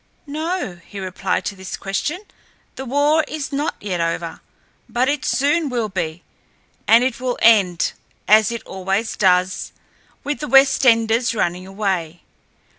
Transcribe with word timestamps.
"No," 0.25 0.79
he 0.83 0.99
replied 0.99 1.45
to 1.45 1.55
this 1.55 1.77
question. 1.77 2.21
"The 2.75 2.85
war 2.85 3.23
is 3.27 3.53
not 3.53 3.75
yet 3.79 4.01
over. 4.01 4.41
But 4.89 5.09
it 5.09 5.23
soon 5.23 5.69
will 5.69 5.89
be, 5.89 6.23
and 6.87 7.03
it 7.03 7.19
will 7.19 7.37
end, 7.43 7.91
as 8.27 8.51
it 8.51 8.63
always 8.63 9.15
does, 9.15 9.71
with 10.23 10.39
the 10.39 10.47
Westenders 10.49 11.35
running 11.35 11.67
away. 11.67 12.23